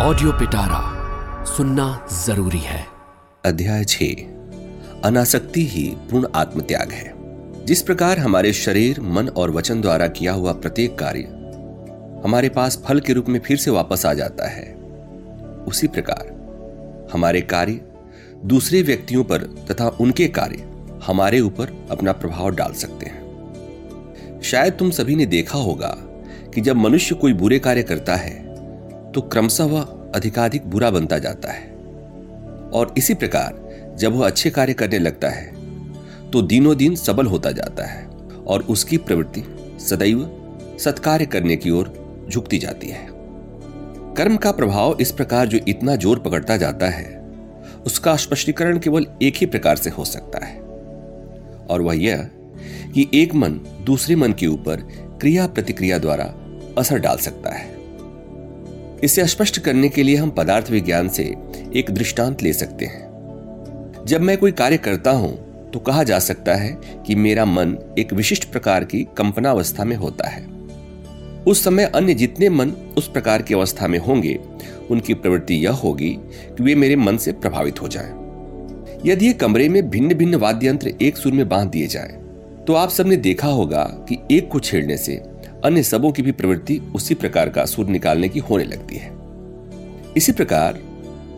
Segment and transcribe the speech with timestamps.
[0.00, 0.80] Audio पिटारा
[1.44, 2.86] सुनना ज़रूरी है।
[3.44, 4.02] अध्याय छ
[5.04, 7.12] अनासक्ति ही पूर्ण आत्मत्याग है।
[7.64, 11.20] जिस प्रकार हमारे शरीर, मन और वचन द्वारा किया हुआ प्रत्येक कार्य
[12.24, 14.74] हमारे पास फल के रूप में फिर से वापस आ जाता है,
[15.68, 17.80] उसी प्रकार हमारे कार्य
[18.44, 20.68] दूसरे व्यक्तियों पर तथा उनके कार्य
[21.06, 25.96] हमारे ऊपर अपना प्रभाव डाल सकते हैं। शायद तुम सभी ने देखा होगा
[26.54, 28.47] कि जब मनुष्य कोई बुरे कार्य करता है
[29.14, 29.82] तो क्रमशः वह
[30.14, 31.66] अधिकाधिक बुरा बनता जाता है।
[32.70, 35.56] और इसी प्रकार, जब वह अच्छे कार्य करने लगता है
[36.30, 38.06] तो दिनों दिन सबल होता जाता है
[38.46, 39.42] और उसकी प्रवृत्ति
[39.80, 40.28] सदैव
[40.80, 41.92] सत्कार्य करने की ओर
[42.30, 43.06] झुकती जाती है।
[44.16, 47.16] कर्म का प्रभाव इस प्रकार जो इतना ज़ोर पकड़ता जाता है,
[47.86, 50.56] उसका स्पष्टीकरण केवल एक ही प्रकार से हो सकता है।
[51.66, 52.28] और वह यह
[52.94, 54.86] कि एक मन दूसरे मन के ऊपर
[55.20, 56.24] क्रिया प्रतिक्रिया द्वारा
[56.78, 57.77] असर डाल सकता है।
[59.04, 61.34] इसे स्पष्ट करने के लिए हम पदार्थ विज्ञान से
[61.76, 63.08] एक दृष्टांत ले सकते हैं
[64.06, 68.12] जब मैं कोई कार्य करता हूँ तो कहा जा सकता है कि मेरा मन एक
[68.12, 70.46] विशिष्ट प्रकार की कंपनावस्था में होता है
[71.46, 74.38] उस समय अन्य जितने मन उस प्रकार की अवस्था में होंगे
[74.90, 78.14] उनकी प्रवृत्ति यह होगी कि वे मेरे मन से प्रभावित हो जाएँ।
[79.06, 82.12] यदि ये कमरे में भिन्न भिन्न वाद्य यंत्र एक सुर में बाँध दिए जाएँ,
[82.66, 85.22] तो आप सबने देखा होगा कि एक को छेड़ने से
[85.64, 89.10] अन्य सबों की भी प्रवृत्ति उसी प्रकार का सुर निकालने की होने लगती है।
[90.16, 90.78] इसी प्रकार,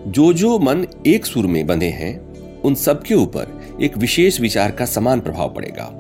[0.06, 2.18] जो जो मन एक सुर में बंधे हैं,
[2.60, 5.91] उन सब के ऊपर एक विशेष विचार का समान प्रभाव पड़ेगा।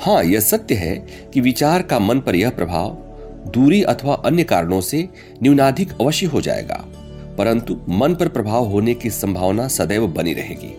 [0.00, 0.96] हाँ यह सत्य है
[1.34, 2.96] कि विचार का मन पर यह प्रभाव
[3.54, 5.08] दूरी अथवा अन्य कारणों से
[5.42, 6.84] न्यूनाधिक अवश्य हो जाएगा,
[7.38, 10.74] परंतु मन पर प्रभाव होने की संभावना सदैव बनी रहेगी।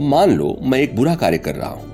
[0.00, 1.89] मान लो, मैं एक बुरा कार्य कर रहा हूँ।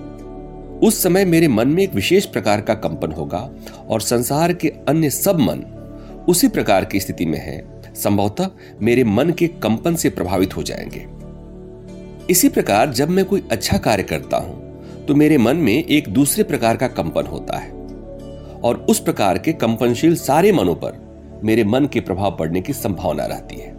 [0.83, 3.51] उस समय मेरे मन में एक विशेष प्रकार का कंपन होगा
[3.89, 5.63] और संसार के अन्य सब मन
[6.29, 8.51] उसी प्रकार की स्थिति में है। संभवतः
[8.83, 11.07] मेरे मन के कंपन से प्रभावित हो जाएँगे।
[12.31, 14.65] इसी प्रकार जब मैं कोई अच्छा कार्य करता हूँ
[15.07, 17.71] तो मेरे मन में एक दूसरे प्रकार का कंपन होता है।
[18.61, 23.27] और उस प्रकार के कंपनशील सारे मनों पर मेरे मन के प्रभाव पड़ने की संभावना
[23.27, 23.75] रहती है।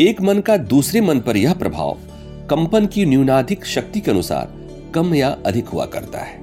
[0.00, 1.98] एक मन का दूसरे मन पर यह प्रभाव
[2.50, 4.57] कंपन की न्यूनाधिक शक्ति के अनुसार
[4.94, 6.36] कम या अधिक हुआ करता है।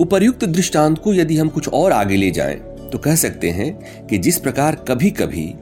[0.00, 2.56] उपर्युक्त दृष्टांत को यदि हम कुछ और आगे ले जाएँ
[2.92, 5.54] तो कह सकते हैं कि जिस प्रकार कभी कभी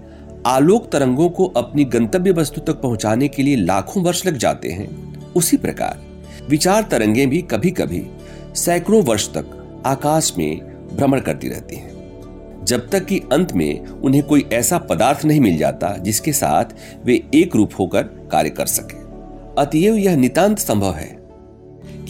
[0.46, 5.32] आलोक तरंगों को अपनी गंतव्य वस्तु तक पहुँचाने के लिए लाखों वर्ष लग जाते हैं,
[5.32, 6.00] उसी प्रकार
[6.48, 8.06] विचार तरंगें भी कभी कभी
[8.54, 10.58] सैकड़ों वर्ष तक आकाश में
[10.96, 15.56] भ्रमण करती रहती हैं। जब तक कि अंत में उन्हें कोई ऐसा पदार्थ नहीं मिल
[15.56, 16.74] जाता जिसके साथ
[17.04, 18.02] वे एक रूप होकर
[18.32, 18.98] कार्य कर सके।
[19.62, 21.19] अतएव यह नितांत संभव है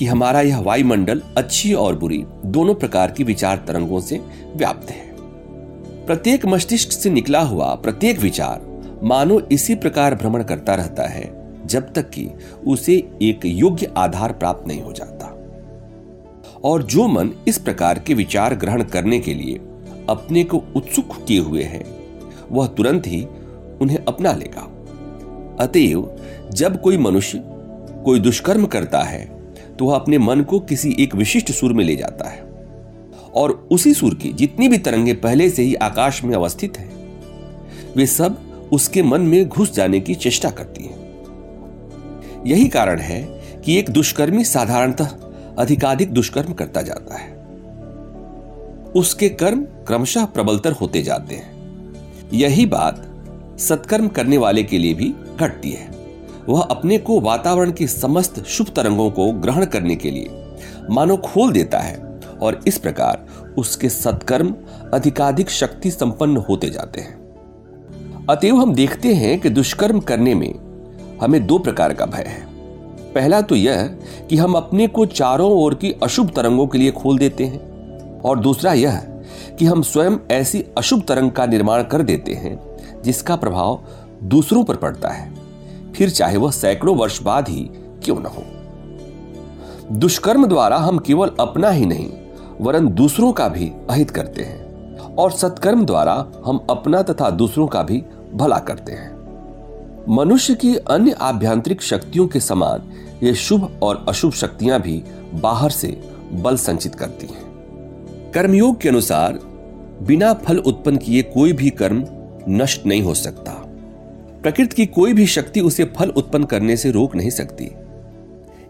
[0.01, 4.21] कि हमारा यह वायुमंडल अच्छी और बुरी दोनों प्रकार की विचार तरंगों से
[4.57, 5.17] व्याप्त है।
[6.07, 11.93] प्रत्येक मस्तिष्क से निकला हुआ प्रत्येक विचार मानो इसी प्रकार भ्रमण करता रहता है, जब
[11.93, 12.29] तक कि
[12.67, 15.27] उसे एक योग्य आधार प्राप्त नहीं हो जाता।
[16.65, 19.59] और जो मन इस प्रकार के विचार ग्रहण करने के लिए
[20.09, 21.85] अपने को उत्सुक किए हुए है,
[22.53, 23.27] वह तुरंत ही
[23.81, 24.63] उन्हें अपना लेगा।
[25.61, 26.17] अतएव,
[26.53, 27.43] जब कोई मनुष्य
[28.05, 29.40] कोई दुष्कर्म करता है
[29.81, 32.41] तो वह अपने मन को किसी एक विशिष्ट सुर में ले जाता है।
[33.35, 37.23] और उसी सुर की जितनी भी तरंगे पहले से ही आकाश में अवस्थित हैं,
[37.97, 38.39] वे सब
[38.73, 40.99] उसके मन में घुस जाने की चेष्टा करती हैं।
[42.47, 43.23] यही कारण है
[43.65, 45.09] कि एक दुष्कर्मी साधारणतः
[45.59, 47.33] अधिकाधिक दुष्कर्म करता जाता है।
[48.93, 51.53] उसके कर्म क्रमशः प्रबलतर होते जाते हैं।
[52.33, 53.07] यही बात
[53.59, 56.00] सत्कर्म करने वाले के लिए भी घटती है।
[56.49, 60.57] वह अपने को वातावरण की समस्त शुभ तरंगों को ग्रहण करने के लिए
[60.91, 63.27] मानो खोल देता है और इस प्रकार
[63.59, 64.55] उसके सत्कर्म
[64.95, 67.19] अधिकाधिक शक्ति संपन्न होते जाते हैं।
[68.31, 70.55] अतएव हम देखते हैं कि दुष्कर्म करने में
[71.23, 72.49] हमें दो प्रकार का भय है।
[73.15, 73.87] पहला तो यह
[74.31, 78.41] कि हम अपने को चारों ओर की अशुभ तरंगों के लिए खोल देते हैं और
[78.41, 78.97] दूसरा यह
[79.59, 82.59] कि हम स्वयं ऐसी अशुभ तरंग का निर्माण कर देते हैं
[83.03, 83.85] जिसका प्रभाव
[84.23, 85.40] दूसरों पर पड़ता है।
[85.97, 87.71] फिर चाहे वह सैकड़ों वर्ष बाद ही
[88.05, 88.45] क्यों न हो।
[89.93, 92.11] दुष्कर्म द्वारा हम केवल अपना ही नहीं,
[92.61, 97.83] वरन दूसरों का भी अहित करते हैं, और सत्कर्म द्वारा हम अपना तथा दूसरों का
[97.83, 98.03] भी
[98.35, 99.21] भला करते हैं।
[100.09, 102.93] मनुष्य की अन्य आभ्यांतरिक शक्तियों के समान
[103.23, 105.03] ये शुभ और अशुभ शक्तियाँ भी
[105.35, 106.01] बाहर से
[106.33, 109.39] बल संचित करती हैं। कर्मयोग के अनुसार,
[110.03, 112.05] बिना फल उत्पन्न किए कोई भी कर्म
[112.49, 113.60] नष्ट नहीं हो सकता।
[114.43, 117.69] प्रकृति की कोई भी शक्ति उसे फल उत्पन्न करने से रोक नहीं सकती।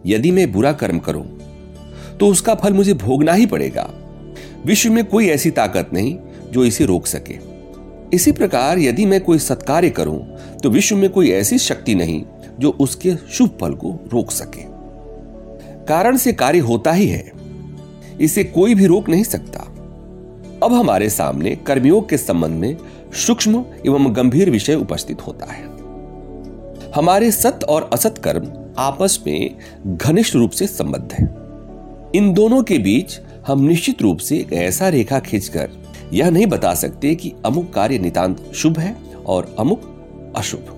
[0.06, 1.24] यदि मैं बुरा कर्म करूँ
[2.20, 3.88] तो उसका फल मुझे भोगना ही पड़ेगा।
[4.66, 6.16] विश्व में कोई ऐसी ताकत नहीं
[6.52, 7.38] जो इसे रोक सके।
[8.12, 10.18] इसी प्रकार यदि मैं कोई सत्कार्य करूँ
[10.62, 12.22] तो विश्व में कोई ऐसी शक्ति नहीं
[12.60, 14.64] जो उसके शुभ फल को रोक सके।
[15.86, 17.32] कारण से कार्य होता ही है।
[18.20, 19.60] इसे कोई भी रोक नहीं सकता।
[20.62, 22.76] अब हमारे सामने कर्मयोग के संबंध में
[23.14, 25.64] सूक्ष्म एवं गंभीर विषय उपस्थित होता है।
[26.94, 31.24] हमारे सत और असत कर्म आपस में घनिष्ठ रूप से संबद्ध है।
[32.14, 35.70] इन दोनों के बीच हम निश्चित रूप से एक ऐसा रेखा खींचकर
[36.12, 38.96] यह नहीं बता सकते कि अमुक कार्य नितांत शुभ है
[39.26, 39.82] और अमुक
[40.36, 40.76] अशुभ।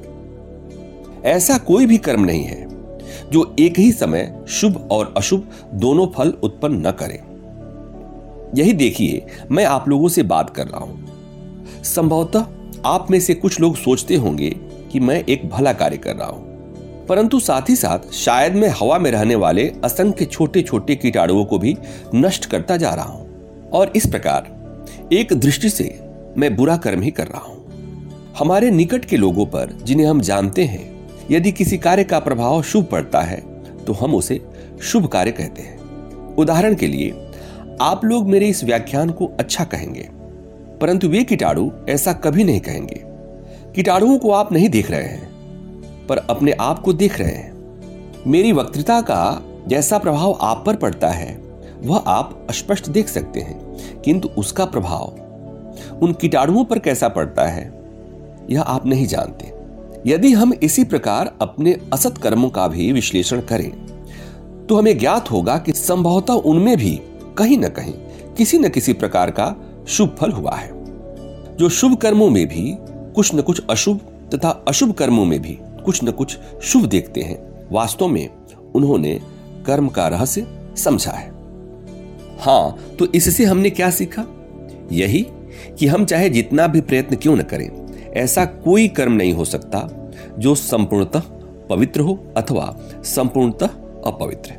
[1.25, 2.67] ऐसा कोई भी कर्म नहीं है
[3.31, 7.23] जो एक ही समय शुभ और अशुभ दोनों फल उत्पन्न न करे।
[8.55, 11.01] यही देखिए, मैं आप लोगों से बात कर रहा हूँ।
[11.84, 12.46] संभवतः
[12.87, 14.50] आप में से कुछ लोग सोचते होंगे
[14.93, 18.99] कि मैं एक भला कार्य कर रहा हूँ। परंतु साथ ही साथ शायद मैं हवा
[18.99, 21.76] में रहने वाले असंख्य छोटे छोटे कीटाणुओं को भी
[22.14, 25.84] नष्ट करता जा रहा हूँ। और इस प्रकार एक दृष्टि से
[26.38, 27.61] मैं बुरा कर्म ही कर रहा हूँ।
[28.38, 30.90] हमारे निकट के लोगों पर जिन्हें हम जानते हैं,
[31.31, 33.40] यदि किसी कार्य का प्रभाव शुभ पड़ता है
[33.85, 34.40] तो हम उसे
[34.82, 37.11] शुभ कार्य कहते हैं। उदाहरण के लिए,
[37.81, 40.08] आप लोग मेरे इस व्याख्यान को अच्छा कहेंगे।
[40.82, 43.00] परंतु वे कीटाणु ऐसा कभी नहीं कहेंगे।
[43.75, 48.52] कीटाणुओं को आप नहीं देख रहे हैं, पर अपने आप को देख रहे हैं। मेरी
[48.52, 51.40] वक्तृता का जैसा प्रभाव आप पर पड़ता है,
[51.82, 57.64] वह आप स्पष्ट देख सकते हैं, किंतु उसका प्रभाव उन कीटाणुओं पर कैसा पड़ता है,
[58.50, 59.52] यह आप नहीं जानते।
[60.06, 63.70] यदि हम इसी प्रकार अपने असत कर्मों का भी विश्लेषण करें
[64.67, 67.00] तो हमें ज्ञात होगा कि संभवतः उनमें भी
[67.38, 67.93] कहीं न कहीं
[68.37, 69.55] किसी न किसी प्रकार का
[69.88, 70.70] शुभ फल हुआ है।
[71.56, 72.76] जो शुभ कर्मों में भी
[73.14, 74.00] कुछ न कुछ अशुभ
[74.34, 78.29] तथा अशुभ कर्मों में भी कुछ न कुछ शुभ देखते हैं, वास्तव में
[78.75, 79.20] उन्होंने
[79.67, 80.46] कर्म का रहस्य
[80.76, 81.31] समझा है।
[82.40, 84.25] हाँ तो इससे हमने क्या सीखा?
[84.93, 85.26] यही
[85.79, 87.70] कि हम चाहे जितना भी प्रयत्न क्यों न करें,
[88.12, 89.88] ऐसा कोई कर्म नहीं हो सकता
[90.38, 91.23] जो संपूर्णतः
[91.70, 92.75] पवित्र हो अथवा
[93.05, 93.67] संपूर्णतः
[94.06, 94.55] अपवित्र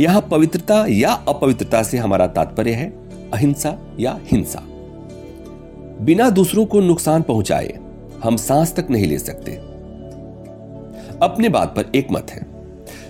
[0.00, 2.90] यहाँ पवित्रता या अपवित्रता से हमारा तात्पर्य है
[3.32, 4.62] अहिंसा या हिंसा।
[6.00, 7.78] बिना दूसरों को नुकसान पहुँचाए
[8.24, 9.52] हम सांस तक नहीं ले सकते।
[11.22, 12.46] अपने बात पर एक मत है।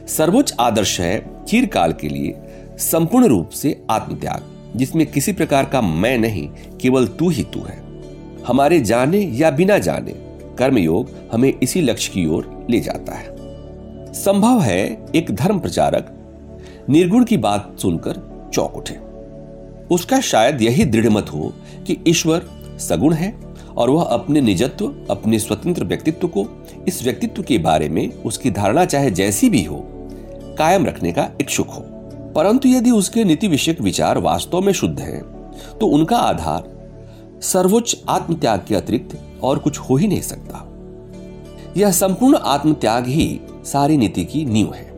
[0.07, 2.35] सर्वोच्च आदर्श है चीरकाल के लिए
[2.79, 4.43] संपूर्ण रूप से आत्मत्याग,
[4.77, 6.49] जिसमें किसी प्रकार का मैं नहीं,
[6.81, 7.83] केवल तू ही तू है।
[8.47, 10.13] हमारे जाने या बिना जाने
[10.59, 13.37] कर्मयोग हमें इसी लक्ष्य की ओर ले जाता है।
[14.13, 16.15] संभव है एक धर्म प्रचारक
[16.89, 19.12] निर्गुण की बात सुनकर चौक उठे।
[19.90, 21.52] उसका शायद यही दृढ़ मत हो
[21.87, 27.58] कि ईश्वर सगुण है और वह अपने निजत्व अपने स्वतंत्र व्यक्तित्व को इस व्यक्तित्व के
[27.58, 29.87] बारे में उसकी धारणा चाहे जैसी भी हो
[30.58, 31.81] कायम रखने का इच्छुक हो।
[32.32, 35.23] परंतु यदि उसके नीति विषयक विचार वास्तव में शुद्ध हैं,
[35.81, 36.90] तो उनका आधार
[37.43, 40.69] सर्वोच्च आत्मत्याग के अतिरिक्त और कुछ हो ही नहीं सकता।
[41.76, 44.93] यह संपूर्ण आत्मत्याग ही सारी नीति की नींव है।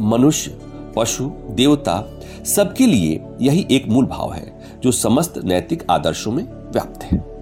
[0.00, 0.58] मनुष्य
[0.96, 7.02] पशु देवता सबके लिए यही एक मूल भाव है, जो समस्त नैतिक आदर्शों में व्याप्त
[7.02, 7.38] है।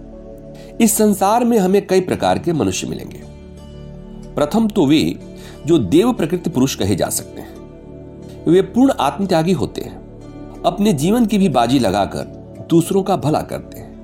[0.81, 3.23] इस संसार में हमें कई प्रकार के मनुष्य मिलेंगे।
[4.35, 5.17] प्रथम तो वे,
[5.67, 7.57] जो देव प्रकृति पुरुष कहे जा सकते हैं।
[8.49, 9.97] वे पूर्ण आत्मत्यागी होते हैं,
[10.67, 12.21] अपने जीवन की भी बाजी लगाकर
[12.71, 13.97] दूसरों का भला करते हैं।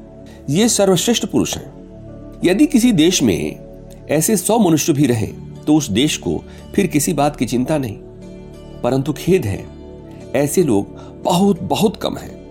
[0.50, 1.72] ये सर्वश्रेष्ठ पुरुष हैं।
[2.44, 3.60] यदि किसी देश में
[4.10, 5.26] ऐसे सौ मनुष्य भी रहे
[5.66, 6.42] तो उस देश को
[6.74, 7.96] फिर किसी बात की चिंता नहीं।
[8.82, 9.81] परंतु खेद है
[10.36, 10.86] ऐसे लोग
[11.22, 12.42] बहुत बहुत कम हैं।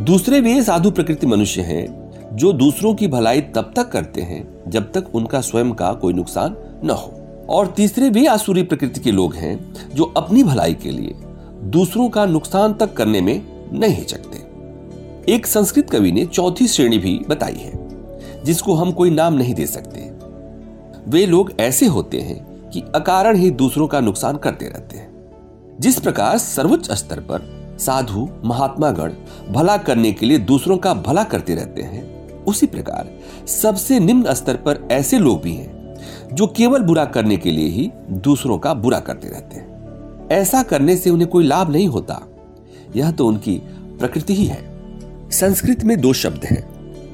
[0.00, 4.92] दूसरे वे साधु प्रकृति मनुष्य हैं, जो दूसरों की भलाई तब तक करते हैं, जब
[4.92, 9.34] तक उनका स्वयं का कोई नुकसान न हो। और तीसरे वे आसुरी प्रकृति के लोग
[9.34, 11.14] हैं, जो अपनी भलाई के लिए
[11.62, 14.46] दूसरों का नुकसान तक करने में नहीं हिचकते।
[15.32, 17.88] एक संस्कृत कवि ने चौथी श्रेणी भी बताई है,
[18.44, 20.12] जिसको हम कोई नाम नहीं दे सकते।
[21.08, 25.05] वे लोग ऐसे होते हैं कि अकारण ही दूसरों का नुकसान करते रहते हैं।
[25.80, 27.42] जिस प्रकार सर्वोच्च स्तर पर
[27.80, 29.12] साधु महात्मा गण
[29.48, 32.04] भला करने के लिए दूसरों का भला करते रहते हैं,
[32.44, 33.08] उसी प्रकार
[33.46, 35.96] सबसे निम्न स्तर पर ऐसे लोग भी हैं,
[36.32, 40.96] जो केवल बुरा करने के लिए ही दूसरों का बुरा करते रहते हैं। ऐसा करने
[40.96, 42.20] से उन्हें कोई लाभ नहीं होता।
[42.96, 43.60] यह तो उनकी
[43.98, 46.62] प्रकृति ही है। संस्कृत में दो शब्द हैं,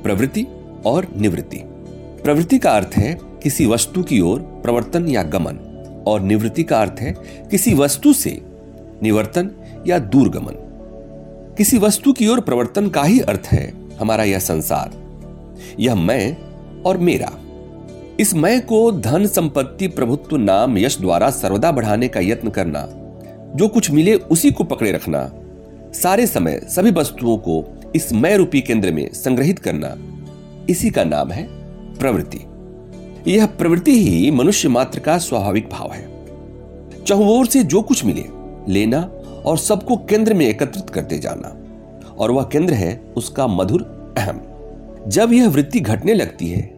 [0.02, 0.46] प्रवृत्ति
[0.86, 1.56] और निवृत्ति।
[2.24, 5.68] प्रवृत्ति का अर्थ है किसी वस्तु की ओर प्रवर्तन या गमन,
[6.06, 7.14] और निवृत्ति का अर्थ है
[7.50, 8.30] किसी वस्तु से
[9.02, 9.50] निवर्तन
[9.86, 10.54] या दूरगमन।
[11.58, 14.92] किसी वस्तु की ओर प्रवर्तन का ही अर्थ है हमारा यह संसार।
[15.80, 16.36] यह मैं
[16.82, 17.32] और मेरा।
[18.20, 22.86] इस मैं को धन संपत्ति प्रभुत्व नाम यश द्वारा सर्वदा बढ़ाने का यत्न करना,
[23.56, 25.30] जो कुछ मिले उसी को पकड़े रखना,
[25.94, 29.96] सारे समय सभी वस्तुओं को इस मैं रूपी केंद्र में संग्रहित करना,
[30.70, 31.46] इसी का नाम है
[31.98, 32.38] प्रवृत्ति।
[33.32, 36.08] यह प्रवृत्ति ही मनुष्य मात्र का स्वाभाविक भाव है।
[37.04, 38.24] चहुओर से जो कुछ मिले
[38.68, 39.10] लेना
[39.46, 41.56] और सबको केंद्र में एकत्रित करते जाना।
[42.18, 43.82] और वह केंद्र है उसका मधुर
[44.18, 44.40] अहम।
[45.08, 46.74] जब यह वृत्ति घटने लगती है,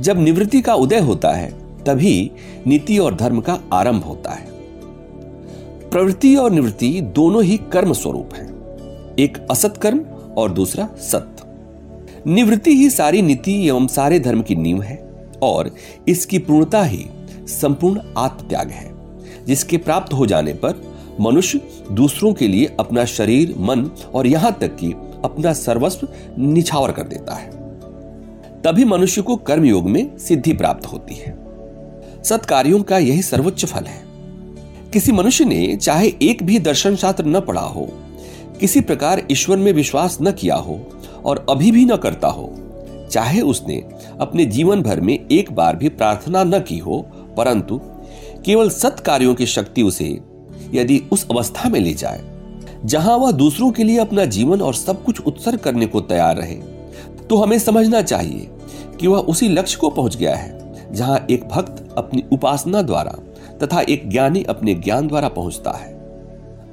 [0.00, 1.50] जब निवृत्ति का उदय होता है,
[1.84, 2.30] तभी
[2.66, 4.46] नीति और धर्म का आरंभ होता है।
[5.90, 8.52] प्रवृत्ति और निवृत्ति दोनों ही कर्म स्वरूप हैं।
[9.18, 10.00] एक असत कर्म
[10.36, 11.42] और दूसरा सत्य
[12.26, 15.70] निवृत्ति ही सारी नीति एवं सारे धर्म की नींव है और
[16.08, 18.94] इसकी पूर्णता ही संपूर्ण आत्मत्याग है,
[19.46, 21.60] जिसके प्राप्त हो जाने पर मनुष्य
[21.92, 24.92] दूसरों के लिए अपना शरीर, मन और यहाँ तक कि
[25.24, 27.50] अपना सर्वस्व निछावर कर देता है।
[28.62, 31.36] तभी मनुष्य को कर्मयोग में सिद्धि प्राप्त होती है।
[32.24, 34.00] सत्कार्यों का यही सर्वोच्च फल है।
[34.92, 37.88] किसी मनुष्य ने चाहे एक भी दर्शन शास्त्र न पढ़ा हो,
[38.60, 40.80] किसी प्रकार ईश्वर में विश्वास न किया हो
[41.24, 42.52] और अभी भी न करता हो,
[43.10, 43.76] चाहे उसने
[44.20, 47.00] अपने जीवन भर में एक बार भी प्रार्थना न की हो,
[47.36, 47.80] परंतु
[48.44, 50.18] केवल सत्कार्यों की शक्ति उसे
[50.74, 52.20] यदि उस अवस्था में ले जाए,
[52.84, 56.54] जहाँ वह दूसरों के लिए अपना जीवन और सब कुछ उत्सर्ग करने को तैयार रहे
[57.22, 58.48] तो हमें समझना चाहिए
[59.00, 63.12] कि वह उसी लक्ष्य को पहुँच गया है, जहाँ एक भक्त अपनी उपासना द्वारा
[63.62, 65.92] तथा एक ज्ञानी अपने ज्ञान द्वारा पहुँचता है।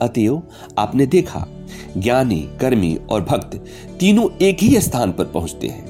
[0.01, 0.41] अतएव,
[0.77, 1.46] आपने देखा,
[1.98, 3.56] ज्ञानी, कर्मी और भक्त
[4.00, 5.86] तीनों एक ही स्थान पर पहुँचते हैं,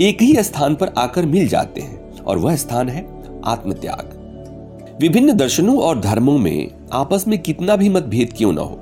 [0.00, 3.06] एक ही स्थान पर आकर मिल जाते हैं, और वह स्थान है
[3.44, 8.78] आत्मत्याग। विभिन्न दर्शनों और धर्मों में आपस में कितना भी मतभेद क्यों ना हो,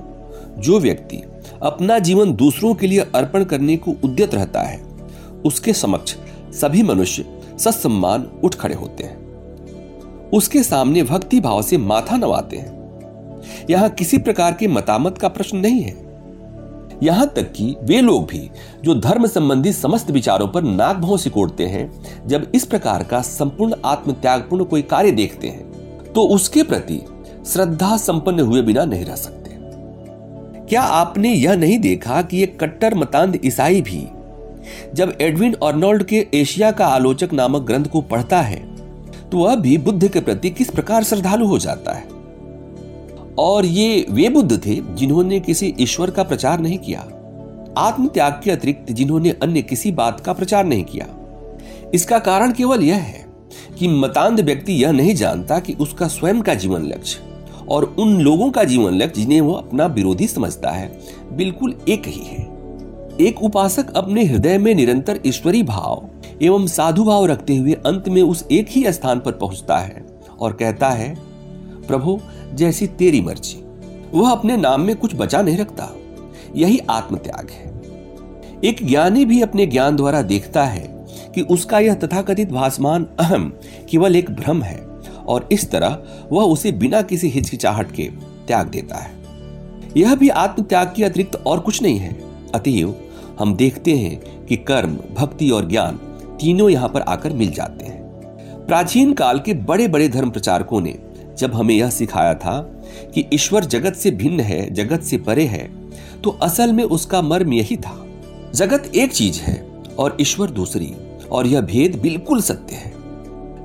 [0.59, 1.23] जो व्यक्ति
[1.63, 4.81] अपना जीवन दूसरों के लिए अर्पण करने को उद्यत रहता है,
[5.47, 6.17] उसके समक्ष
[6.53, 7.25] सभी मनुष्य
[7.59, 12.73] सत्सम्मान उठ खड़े होते हैं। उसके सामने भक्ति भाव से माथा नवाते हैं।
[13.71, 16.03] यहाँ किसी प्रकार के मतामत का प्रश्न नहीं है।
[17.03, 18.51] यहाँ तक कि वे लोग भी
[18.85, 21.91] जो धर्म संबंधी समस्त विचारों पर नाक भाव सिकोड़ते हैं,
[22.27, 27.01] जब इस प्रकार का संपूर्ण आत्मत्यागपूर्ण कोई कार्य देखते हैं तो उसके प्रति
[27.47, 29.51] श्रद्धा संपन्न हुए बिना नहीं रह सकते।
[30.69, 34.07] क्या आपने यह नहीं देखा कि एक कट्टर मतांध ईसाई भी,
[34.95, 38.63] जब एडविन अर्नोल्ड के एशिया का आलोचक नामक ग्रंथ को पढ़ता है
[39.31, 42.09] तो वह भी बुद्ध के प्रति किस प्रकार श्रद्धालु हो जाता है?
[43.39, 47.01] और ये वे बुद्ध थे जिन्होंने किसी ईश्वर का प्रचार नहीं किया
[47.79, 51.07] आत्म त्याग के अतिरिक्त जिन्होंने अन्य किसी बात का प्रचार नहीं किया।
[51.95, 53.25] इसका कारण केवल यह है
[53.79, 57.34] कि मतांध व्यक्ति यह नहीं जानता कि उसका स्वयं का जीवन लक्ष्य
[57.69, 61.01] और उन लोगों का जीवन लक्ष्य जिन्हें वो अपना विरोधी समझता है,
[61.33, 62.55] बिल्कुल एक ही है।
[63.21, 66.09] एक उपासक अपने हृदय में निरंतर ईश्वरी भाव
[66.43, 70.07] एवं साधु भाव रखते हुए अंत में उस एक ही स्थान पर पहुँचता है
[70.41, 71.19] और कहता है,
[71.87, 72.21] प्रभु,
[72.55, 73.65] जैसी तेरी मर्ज़ी।
[74.19, 75.89] वह अपने नाम में कुछ बचा नहीं रखता।
[76.57, 77.75] यही आत्मत्याग है।
[78.65, 83.53] एक ज्ञानी भी अपने ज्ञान द्वारा देखता है कि उसका यह तथाकथित भासमान अहम
[83.91, 84.94] केवल एक भ्रम है।
[85.27, 85.99] और इस तरह
[86.33, 88.09] वह उसे बिना किसी हिचकिचाहट के
[88.47, 89.11] त्याग देता है।
[89.97, 92.13] यह भी आत्मत्याग के अतिरिक्त और कुछ नहीं है।
[92.55, 92.95] अतएव,
[93.39, 95.97] हम देखते हैं कि कर्म, भक्ति और ज्ञान
[96.41, 98.03] तीनों यहाँ पर आकर मिल जाते हैं।
[98.67, 100.99] प्राचीन काल के बड़े बड़े धर्म प्रचारकों ने
[101.39, 102.61] जब हमें यह सिखाया था
[103.15, 105.69] कि ईश्वर जगत से भिन्न है, जगत से परे है
[106.23, 108.01] तो असल में उसका मर्म यही था।
[108.55, 109.57] जगत एक चीज़ है
[109.99, 110.93] और ईश्वर दूसरी,
[111.31, 112.94] और यह भेद बिल्कुल सत्य है।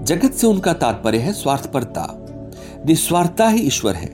[0.09, 2.05] जगत से उनका तात्पर्य है स्वार्थपरता।
[2.87, 4.07] निस्वार्थता ही ईश्वर है।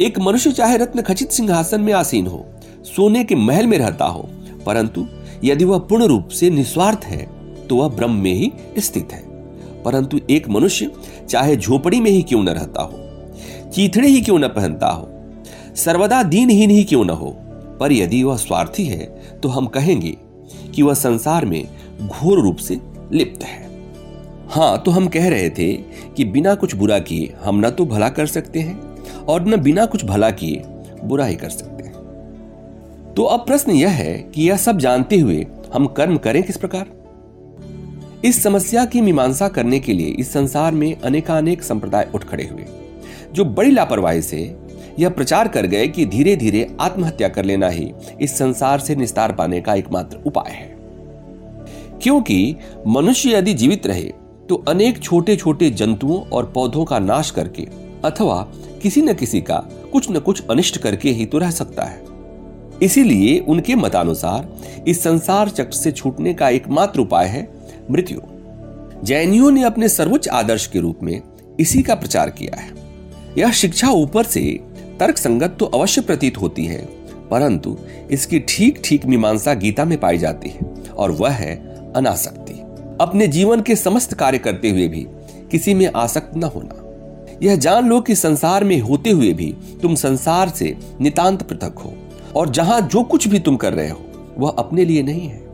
[0.00, 2.44] एक मनुष्य चाहे रत्न खचित सिंहासन में आसीन हो,
[2.86, 4.28] सोने के महल में रहता हो,
[4.66, 5.06] परंतु
[5.44, 7.22] यदि वह पूर्ण रूप से निस्वार्थ है
[7.68, 9.22] तो वह ब्रह्म में ही स्थित है।
[9.82, 10.90] परंतु एक मनुष्य
[11.28, 15.08] चाहे झोपड़ी में ही क्यों न रहता हो, चीथड़े ही क्यों न पहनता हो,
[15.76, 17.30] सर्वदा दीनहीन ही क्यों न हो,
[17.80, 19.06] पर यदि वह स्वार्थी है
[19.42, 20.16] तो हम कहेंगे
[20.74, 21.64] कि वह संसार में
[22.02, 22.80] घोर रूप से
[23.12, 23.67] लिप्त है।
[24.50, 25.72] हाँ तो हम कह रहे थे
[26.16, 28.80] कि बिना कुछ बुरा किए हम न तो भला कर सकते हैं
[29.24, 30.62] और न बिना कुछ भला किए
[31.04, 31.94] बुरा ही कर सकते हैं।
[33.14, 36.86] तो अब प्रश्न यह है कि यह सब जानते हुए हम कर्म करें किस प्रकार?
[38.24, 42.64] इस समस्या की मीमांसा करने के लिए इस संसार में अनेकानेक संप्रदाय उठ खड़े हुए,
[43.32, 44.56] जो बड़ी लापरवाही से
[44.98, 49.32] यह प्रचार कर गए कि धीरे धीरे आत्महत्या कर लेना ही इस संसार से निस्तार
[49.32, 50.76] पाने का एकमात्र उपाय है।
[52.02, 54.12] क्योंकि मनुष्य यदि जीवित रहे
[54.48, 57.66] तो अनेक छोटे छोटे जंतुओं और पौधों का नाश करके
[58.04, 58.40] अथवा
[58.82, 59.56] किसी न किसी का
[59.92, 62.06] कुछ न कुछ अनिष्ट करके ही तो रह सकता है।
[62.82, 64.48] इसीलिए उनके मतानुसार
[64.88, 67.48] इस संसार चक्र से छूटने का एकमात्र उपाय है
[67.90, 68.20] मृत्यु।
[69.04, 71.20] जैनियों ने अपने सर्वोच्च आदर्श के रूप में
[71.60, 72.72] इसी का प्रचार किया है।
[73.38, 74.40] यह शिक्षा ऊपर से
[75.00, 76.84] तर्क संगत तो अवश्य प्रतीत होती है,
[77.30, 77.76] परंतु
[78.10, 81.56] इसकी ठीक ठीक मीमांसा गीता में पाई जाती है और वह है
[81.96, 82.60] अनासक्ति।
[83.00, 85.06] अपने जीवन के समस्त कार्य करते हुए भी,
[85.50, 86.84] किसी में आसक्त न होना।
[87.42, 91.92] यह जान लो कि संसार में होते हुए भी तुम संसार से नितांत पृथक हो,
[92.36, 94.00] और जहाँ जो कुछ भी तुम कर रहे हो,
[94.38, 95.46] वह अपने लिए नहीं है।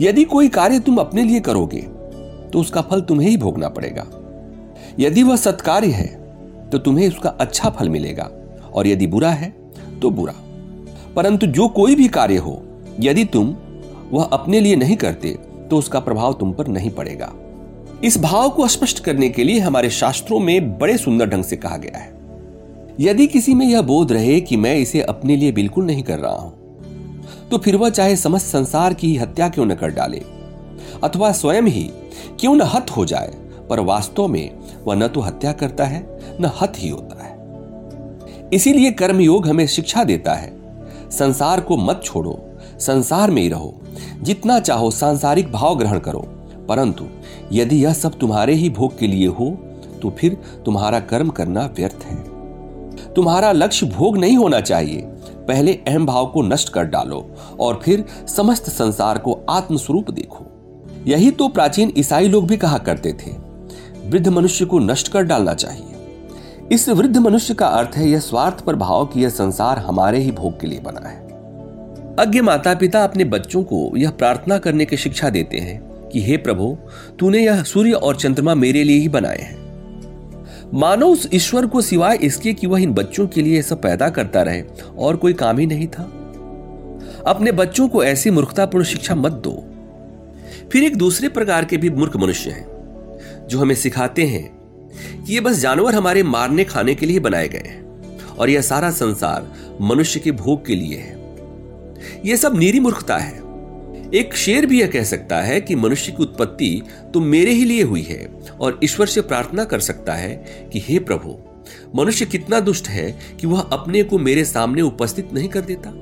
[0.00, 1.80] यदि कोई कार्य तुम अपने लिए करोगे
[2.52, 4.06] तो उसका फल तुम्हें ही भोगना पड़ेगा।
[4.98, 6.06] यदि वह सत्कार्य है
[6.70, 8.30] तो तुम्हें उसका अच्छा फल मिलेगा,
[8.74, 9.52] और यदि बुरा है
[10.02, 10.34] तो बुरा।
[11.16, 12.62] परंतु जो कोई भी कार्य हो,
[13.00, 13.54] यदि तुम
[14.12, 15.36] वह अपने लिए नहीं करते
[15.70, 17.32] तो उसका प्रभाव तुम पर नहीं पड़ेगा।
[18.04, 21.76] इस भाव को स्पष्ट करने के लिए हमारे शास्त्रों में बड़े सुंदर ढंग से कहा
[21.76, 22.18] गया है।
[23.00, 26.32] यदि किसी में यह बोध रहे कि मैं इसे अपने लिए बिल्कुल नहीं कर रहा
[26.32, 26.58] हूँ
[27.50, 30.22] तो फिर वह चाहे समस्त संसार की हत्या क्यों न कर डाले?
[31.04, 31.90] अथवा स्वयं ही
[32.40, 33.34] क्यों न हत हो जाए?
[33.70, 34.50] पर वास्तव में
[34.84, 36.00] वह न तो हत्या करता है,
[36.40, 40.52] न हत ही होता है। इसीलिए कर्मयोग हमें शिक्षा देता है,
[41.10, 42.32] संसार को मत छोड़ो।
[42.80, 43.74] संसार में ही रहो।
[44.22, 46.20] जितना चाहो सांसारिक भाव ग्रहण करो।
[46.68, 47.04] परंतु
[47.52, 49.56] यदि यह सब तुम्हारे ही भोग के लिए हो
[50.02, 52.16] तो फिर तुम्हारा कर्म करना व्यर्थ है।
[53.14, 55.02] तुम्हारा लक्ष्य भोग नहीं होना चाहिए।
[55.48, 58.04] पहले अहम भाव को नष्ट कर डालो और फिर
[58.36, 60.46] समस्त संसार को आत्मस्वरूप देखो।
[61.06, 63.30] यही तो प्राचीन ईसाई लोग भी कहा करते थे।
[64.08, 65.86] वृद्ध मनुष्य को नष्ट कर डालना चाहिए।
[66.72, 70.32] इस वृद्ध मनुष्य का अर्थ है, यह स्वार्थ पर भाव कि यह संसार हमारे ही
[70.32, 71.29] भोग के लिए बना है।
[72.20, 76.36] अज्ञ माता पिता अपने बच्चों को यह प्रार्थना करने की शिक्षा देते हैं कि, हे
[76.36, 76.78] प्रभु,
[77.18, 79.60] तूने यह सूर्य और चंद्रमा मेरे लिए ही बनाए हैं।
[80.74, 84.42] मानो उस ईश्वर को सिवाय इसके कि वह इन बच्चों के लिए सब पैदा करता
[84.42, 84.62] रहे
[84.98, 86.02] और कोई काम ही नहीं था।
[87.26, 89.64] अपने बच्चों को ऐसी मूर्खतापूर्ण शिक्षा मत दो।
[90.72, 92.66] फिर एक दूसरे प्रकार के भी मूर्ख मनुष्य हैं,
[93.48, 94.58] जो हमें सिखाते हैं
[95.24, 98.08] कि ये बस जानवर हमारे मारने खाने के लिए बनाए गए हैं
[98.38, 101.19] और यह सारा संसार मनुष्य के भोग के लिए है।
[102.24, 103.38] यह सब नीरी मूर्खता है।
[104.14, 106.82] एक शेर भी यह कह सकता है कि मनुष्य की उत्पत्ति
[107.14, 108.26] तो मेरे ही लिए हुई है
[108.60, 110.34] और ईश्वर से प्रार्थना कर सकता है
[110.72, 111.36] कि हे प्रभु,
[111.94, 115.92] मनुष्य कितना दुष्ट है कि वह अपने को मेरे सामने उपस्थित नहीं कर देता,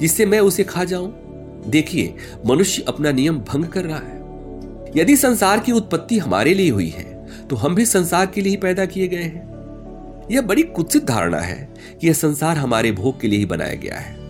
[0.00, 2.14] जिससे मैं उसे खा जाऊँ। देखिए,
[2.46, 4.22] मनुष्य अपना नियम भंग कर रहा है।
[4.96, 7.12] यदि संसार की उत्पत्ति हमारे लिए हुई है
[7.48, 11.38] तो हम भी संसार के लिए ही पैदा किए गए हैं। यह बड़ी कुत्सित धारणा
[11.38, 11.68] है
[12.00, 14.23] कि यह संसार हमारे भोग के लिए ही बनाया गया है।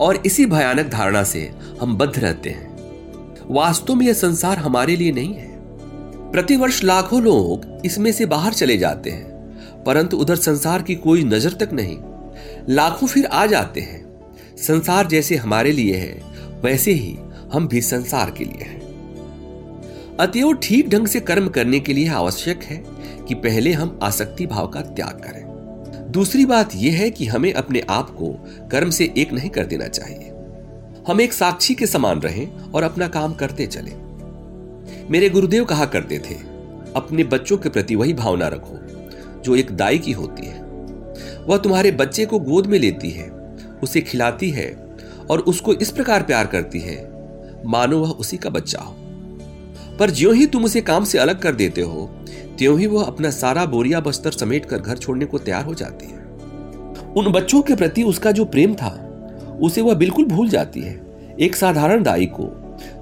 [0.00, 2.66] और इसी भयानक धारणा से हम बद्ध रहते हैं।
[3.50, 5.46] वास्तव में यह संसार हमारे लिए नहीं है।
[6.32, 11.52] प्रतिवर्ष लाखों लोग इसमें से बाहर चले जाते हैं, परंतु उधर संसार की कोई नज़र
[11.60, 11.96] तक नहीं।
[12.68, 14.06] लाखों फिर आ जाते हैं।
[14.58, 16.20] संसार जैसे हमारे लिए है,
[16.62, 17.16] वैसे ही
[17.52, 18.76] हम भी संसार के लिए हैं।
[20.20, 22.82] अतएव ठीक ढंग से कर्म करने के लिए आवश्यक है
[23.28, 25.37] कि पहले हम आसक्ति भाव का त्याग करें।
[26.08, 29.86] दूसरी बात यह है कि हमें अपने आप को कर्म से एक नहीं कर देना
[29.86, 30.32] चाहिए।
[31.08, 33.90] हम एक साक्षी के समान रहें और अपना काम करते चले।
[35.10, 36.34] मेरे गुरुदेव कहा करते थे,
[36.96, 38.78] अपने बच्चों के प्रति वही भावना रखो,
[39.42, 40.62] जो एक दाई की होती है।
[41.46, 43.30] वह तुम्हारे बच्चे को गोद में लेती है,
[43.82, 44.88] उसे खिलाती है
[45.30, 47.10] और उसको इस प्रकार प्यार करती है।
[47.66, 48.96] मानो वह उसी का बच्चा हो।
[49.98, 52.08] पर ज्यो ही तुम उसे काम से अलग कर देते हो,
[52.58, 56.06] त्यों ही वह अपना सारा बोरिया बस्तर समेट कर घर छोड़ने को तैयार हो जाती
[56.06, 56.16] है।
[57.16, 58.90] उन बच्चों के प्रति उसका जो प्रेम था,
[59.62, 61.00] उसे वह बिल्कुल भूल जाती है।
[61.40, 62.44] एक साधारण दाई को,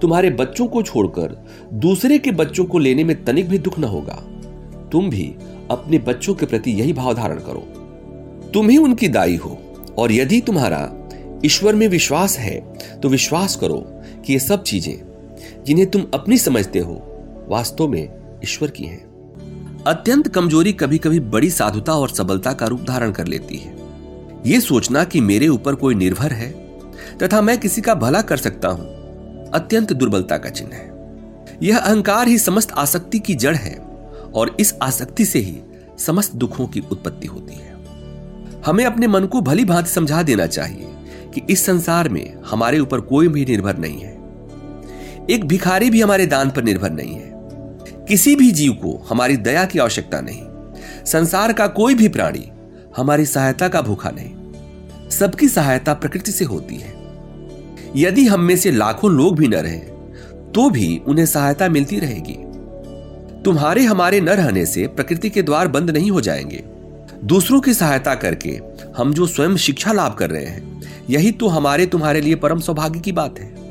[0.00, 1.36] तुम्हारे बच्चों को छोड़कर
[1.74, 4.22] दूसरे के बच्चों को लेने में तनिक भी दुख न होगा।
[4.92, 5.34] तुम भी
[5.70, 7.60] अपने बच्चों के प्रति यही भाव धारण करो।
[8.54, 9.58] तुम ही उनकी दाई हो,
[9.98, 10.88] और यदि तुम्हारा
[11.44, 12.58] ईश्वर में विश्वास है
[13.00, 13.78] तो विश्वास करो
[14.26, 14.94] कि ये सब चीज़ें
[15.66, 16.94] जिन्हें तुम अपनी समझते हो,
[17.48, 22.82] वास्तव में ईश्वर की हैं। अत्यंत कमज़ोरी कभी कभी बड़ी साधुता और सबलता का रूप
[22.82, 23.76] धारण कर लेती है।
[24.46, 26.50] यह सोचना कि मेरे ऊपर कोई निर्भर है,
[27.22, 28.86] तथा मैं किसी का भला कर सकता हूँ,
[29.50, 31.18] अत्यंत दुर्बलता का चिन्ह है।
[31.62, 33.74] यह अहंकार ही समस्त आसक्ति की जड़ है,
[34.34, 35.56] और इस आसक्ति से ही
[35.98, 37.76] समस्त दुखों की उत्पत्ति होती है।
[38.66, 40.88] हमें अपने मन को भली भांति समझा देना चाहिए
[41.34, 44.25] कि इस संसार में हमारे ऊपर कोई भी निर्भर नहीं है।
[45.30, 47.32] एक भिखारी भी हमारे दान पर निर्भर नहीं है।
[48.08, 50.42] किसी भी जीव को हमारी दया की आवश्यकता नहीं।
[51.04, 52.50] संसार का कोई भी प्राणी
[52.96, 56.94] हमारी सहायता का भूखा नहीं। सबकी सहायता प्रकृति से होती है।
[57.96, 59.78] यदि हम में से लाखों लोग भी न रहे
[60.54, 62.38] तो भी उन्हें सहायता मिलती रहेगी।
[63.42, 66.64] तुम्हारे हमारे न रहने से प्रकृति के द्वार बंद नहीं हो जाएँगे।
[67.24, 68.60] दूसरों की सहायता करके
[68.96, 73.00] हम जो स्वयं शिक्षा लाभ कर रहे हैं, यही तो हमारे तुम्हारे लिए परम सौभाग्य
[73.00, 73.65] की बात है।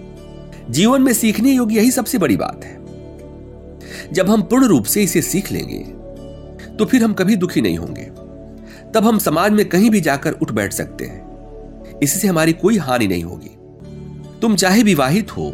[0.70, 5.22] जीवन में सीखने योग्य यही सबसे बड़ी बात है। जब हम पूर्ण रूप से इसे
[5.22, 5.80] सीख लेंगे
[6.78, 8.04] तो फिर हम कभी दुखी नहीं होंगे।
[8.94, 13.08] तब हम समाज में कहीं भी जाकर उठ बैठ सकते हैं। इससे हमारी कोई हानि
[13.08, 13.52] नहीं होगी।
[14.42, 15.50] तुम चाहे विवाहित हो,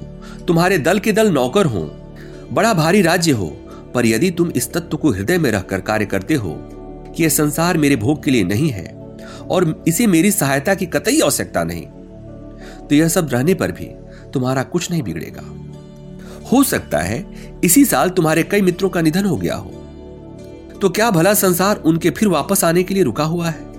[0.47, 1.83] तुम्हारे दल के दल नौकर हो,
[2.51, 3.47] बड़ा भारी राज्य हो,
[3.95, 6.55] पर यदि तुम इस तत्व को हृदय में रखकर कार्य करते हो
[7.15, 8.85] कि यह संसार मेरे भोग के लिए नहीं है
[9.49, 11.85] और इसे मेरी सहायता की कतई आवश्यकता नहीं
[12.87, 13.89] तो यह सब रहने पर भी
[14.33, 15.41] तुम्हारा कुछ नहीं बिगड़ेगा।
[16.51, 17.25] हो सकता है
[17.63, 19.69] इसी साल तुम्हारे कई मित्रों का निधन हो गया हो।
[20.81, 23.71] तो क्या भला संसार उनके फिर वापस आने के लिए रुका हुआ है?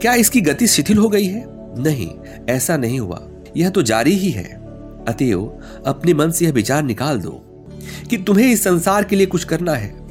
[0.00, 1.44] क्या इसकी गति शिथिल हो गई है?
[1.82, 2.10] नहीं,
[2.48, 4.66] ऐसा नहीं हुआ। यह तो जारी ही है।
[5.08, 7.42] अतएव अपने मन से यह विचार निकाल दो
[8.10, 10.06] कि तुम्हें इस संसार के लिए कुछ करना है।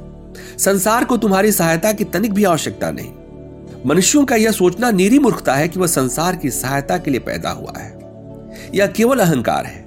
[0.57, 3.11] संसार को तुम्हारी सहायता की तनिक भी आवश्यकता नहीं।
[3.85, 7.49] मनुष्यों का यह सोचना निरी मूर्खता है कि वह संसार की सहायता के लिए पैदा
[7.49, 7.94] हुआ है।
[8.73, 9.83] यह केवल अहंकार है?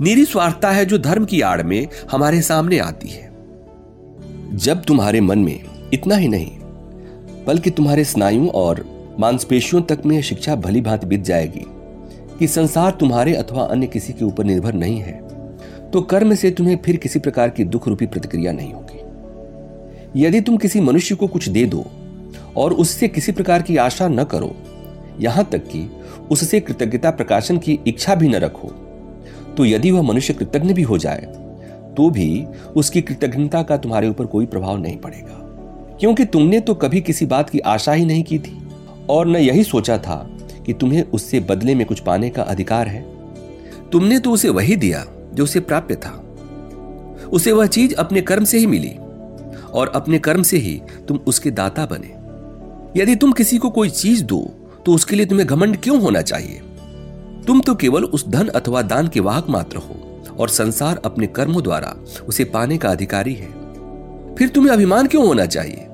[0.00, 3.32] निरी स्वार्थता है जो धर्म की आड़ में हमारे सामने आती है।
[4.54, 5.60] जब तुम्हारे मन में
[5.92, 6.58] इतना ही नहीं,
[7.46, 8.84] बल्कि तुम्हारे स्नायुओं और
[9.18, 11.64] मांसपेशियों तक में शिक्षा भली भांति बीत जाएगी
[12.38, 15.12] कि संसार तुम्हारे अथवा अन्य किसी के ऊपर निर्भर नहीं है
[15.90, 20.56] तो कर्म से तुम्हें फिर किसी प्रकार की दुख रूपी प्रतिक्रिया नहीं होगी। यदि तुम
[20.56, 21.84] किसी मनुष्य को कुछ दे दो
[22.56, 24.54] और उससे किसी प्रकार की आशा न करो
[25.20, 25.88] यहाँ तक कि
[26.30, 28.68] उससे कृतज्ञता प्रकाशन की इच्छा भी न रखो।
[29.56, 31.26] तो यदि वह मनुष्य कृतज्ञ भी हो जाए
[31.96, 32.44] तो भी
[32.76, 35.40] उसकी कृतज्ञता का तुम्हारे ऊपर कोई प्रभाव नहीं पड़ेगा।
[36.00, 38.56] क्योंकि तुमने तो कभी किसी बात की आशा ही नहीं की थी,
[39.08, 40.16] और न यही सोचा था
[40.66, 43.02] कि तुम्हें उससे बदले में कुछ पाने का अधिकार है।
[43.92, 46.20] तुमने तो उसे वही दिया जो उसे प्राप्य था।
[47.32, 48.94] उसे वह चीज़ अपने कर्म से ही मिली,
[49.72, 52.12] और अपने कर्म से ही तुम उसके दाता बने।
[53.00, 56.60] यदि तुम किसी को कोई चीज़ दो तो उसके लिए तुम्हें घमंड क्यों होना चाहिए?
[57.46, 61.62] तुम तो केवल उस धन अथवा दान के वाहक मात्र हो, और संसार अपने कर्मों
[61.62, 61.96] द्वारा
[62.28, 63.48] उसे पाने का अधिकारी है।
[64.34, 65.86] फिर तुम्हें अभिमान क्यों होना चाहिए?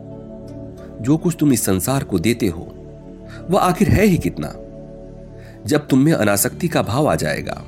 [1.01, 2.75] जो कुछ तुम इस संसार को देते हो,
[3.51, 4.55] वह आखिर है ही कितना?
[5.67, 7.65] जब तुम में अनासक्ति का भाव आ जाएगा,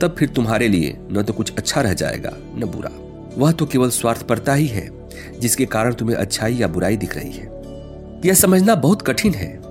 [0.00, 2.90] तब फिर तुम्हारे लिए न तो कुछ अच्छा रह जाएगा, न बुरा।
[3.38, 4.90] वह तो केवल स्वार्थपरता ही है,
[5.40, 7.50] जिसके कारण तुम्हें अच्छाई या बुराई दिख रही है।
[8.26, 9.61] यह समझना बहुत कठिन है।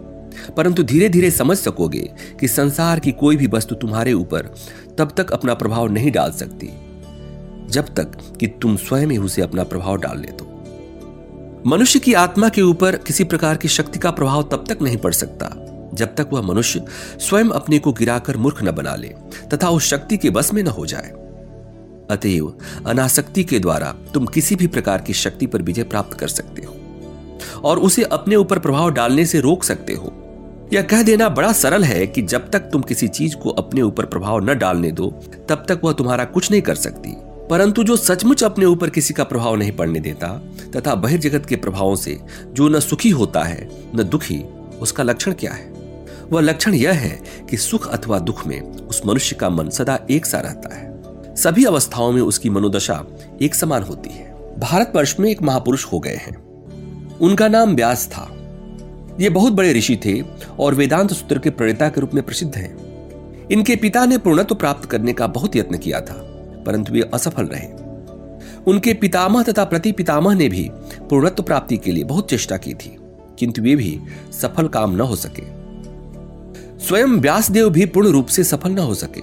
[0.58, 2.10] परंतु धीरे धीरे समझ सकोगे
[2.40, 4.54] कि संसार की कोई भी वस्तु तुम्हारे ऊपर
[4.98, 6.70] तब तक अपना प्रभाव नहीं डाल सकती,
[7.70, 10.48] जब तक कि तुम स्वयं ही उसे अपना प्रभाव डाल ले दो
[11.68, 15.14] मनुष्य की आत्मा के ऊपर किसी प्रकार की शक्ति का प्रभाव तब तक नहीं पड़
[15.14, 15.50] सकता,
[15.94, 16.86] जब तक वह मनुष्य
[17.20, 19.08] स्वयं अपने को गिराकर मूर्ख न बना ले
[19.54, 21.10] तथा उस शक्ति के बस में न हो जाए।
[22.12, 22.54] अतएव
[22.88, 26.76] अनासक्ति के द्वारा तुम किसी भी प्रकार की शक्ति पर विजय प्राप्त कर सकते हो
[27.64, 30.14] और उसे अपने ऊपर प्रभाव डालने से रोक सकते हो।
[30.74, 34.06] यह कह देना बड़ा सरल है कि जब तक तुम किसी चीज़ को अपने ऊपर
[34.06, 37.16] प्रभाव न डालने दो, तब तक वह तुम्हारा कुछ नहीं कर सकती।
[37.50, 40.42] परंतु जो सचमुच अपने ऊपर किसी का प्रभाव नहीं पड़ने देता,
[40.76, 42.20] तथा बहिर्जगत के प्रभावों से
[42.54, 44.40] जो न सुखी होता है, न दुखी,
[44.82, 45.74] उसका लक्षण क्या है?
[46.30, 50.26] वह लक्षण यह है कि सुख अथवा दुख में उस मनुष्य का मन सदा एक
[50.26, 51.04] सा रहता है।
[51.36, 53.06] सभी अवस्थाओं में उसकी मनोदशा
[53.42, 56.44] एक समान होती है। भारतवर्ष में एक महापुरुष हो गए हैं।
[57.18, 58.38] उनका नाम व्यास था।
[59.20, 60.22] ये बहुत बड़े ऋषि थे
[60.60, 64.90] और वेदांत सूत्र के प्रणेता के रूप में प्रसिद्ध हैं। इनके पिता ने पूर्णत्व प्राप्त
[64.90, 66.14] करने का बहुत यत्न किया था,
[66.66, 67.68] परंतु वे असफल रहे।
[68.68, 70.70] उनके पितामह तथा प्रति पितामह ने भी
[71.10, 72.96] पूर्णत्व प्राप्ति के लिए बहुत चेष्टा की थी,
[73.40, 74.00] किंतु वे भी
[74.42, 75.44] सफल काम न हो सके।
[76.88, 79.22] स्वयं व्यासदेव भी पूर्ण रूप से सफल न हो सके,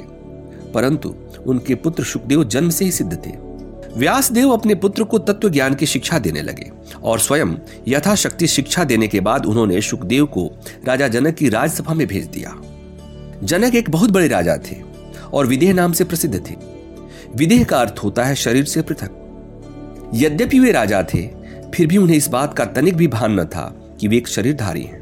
[0.73, 1.15] परंतु
[1.47, 3.48] उनके पुत्र सुखदेव जन्म से ही सिद्ध थे।
[3.97, 6.71] व्यासदेव अपने पुत्र को तत्व ज्ञान की शिक्षा देने लगे
[7.03, 7.55] और स्वयं
[7.89, 10.53] यथाशक्ति शिक्षा देने के बाद उन्होंने सुखदेव को
[10.87, 12.55] राजा जनक की राजसभा में भेज दिया।
[13.45, 14.77] जनक एक बहुत बड़े राजा थे
[15.33, 16.55] और विदेह नाम से प्रसिद्ध थे।
[17.37, 19.11] विदेह का अर्थ होता है शरीर से पृथक।
[20.15, 21.31] यद्यपि वे राजा थे,
[21.75, 24.83] फिर भी उन्हें इस बात का तनिक भी भान न था कि वे एक शरीरधारी
[24.83, 25.01] हैं।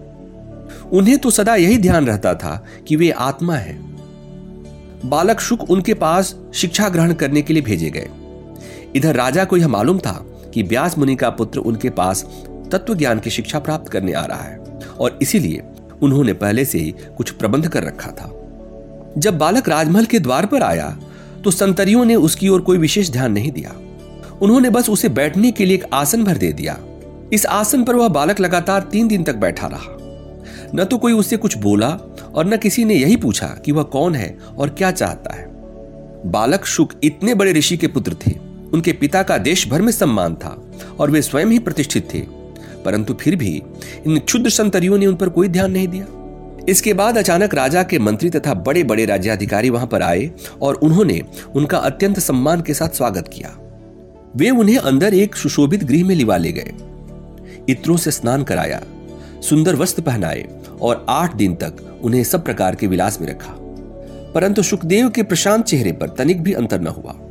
[0.92, 3.78] उन्हें तो सदा यही ध्यान रहता था कि वे आत्मा है।
[5.04, 8.08] बालक शुक उनके पास शिक्षा ग्रहण करने के लिए भेजे गए।
[8.96, 10.12] इधर राजा को यह मालूम था
[10.54, 12.22] कि व्यास मुनि का पुत्र उनके पास
[12.72, 15.62] तत्व ज्ञान की शिक्षा प्राप्त करने आ रहा है और इसीलिए
[16.02, 18.30] उन्होंने पहले से ही कुछ प्रबंध कर रखा था।
[19.18, 20.88] जब बालक राजमहल के द्वार पर आया
[21.44, 23.74] तो संतरियों ने उसकी ओर कोई विशेष ध्यान नहीं दिया।
[24.42, 26.78] उन्होंने बस उसे बैठने के लिए एक आसन भर दे दिया।
[27.32, 29.96] इस आसन पर वह बालक लगातार तीन दिन तक बैठा रहा।
[30.74, 31.88] न तो कोई उससे कुछ बोला
[32.34, 35.44] और न किसी ने यही पूछा कि वह कौन है और क्या चाहता है।
[36.26, 40.34] बालक शुक इतने बड़े ऋषि के पुत्र थे उनके पिता का देश भर में सम्मान
[40.34, 42.20] था और वे स्वयं ही प्रतिष्ठित थे।
[42.84, 43.62] परंतु फिर भी
[44.06, 46.06] इन क्षुद्र संतरियों ने उन पर कोई ध्यान नहीं दिया।
[46.68, 50.30] इसके बाद अचानक राजा के मंत्री तथा बड़े बड़े राज्याधिकारी वहाँ पर आए
[50.62, 51.22] और उन्होंने
[51.54, 53.56] उनका अत्यंत सम्मान के साथ स्वागत किया।
[54.36, 56.72] वे उन्हें अंदर एक सुशोभित गृह में लिवा ले गए।
[57.68, 58.82] इत्रों से स्नान कराया,
[59.42, 60.48] सुंदर वस्त्र पहनाए
[60.80, 63.54] और आठ दिन तक उन्हें सब प्रकार के विलास में रखा।
[64.34, 67.25] परंतु सुखदेव के प्रशांत चेहरे पर तनिक भी अंतर न हुआ।